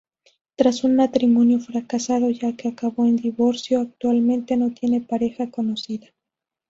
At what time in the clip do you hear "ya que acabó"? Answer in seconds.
2.31-3.05